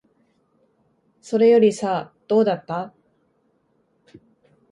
[1.21, 2.91] それよりさ、どうだった？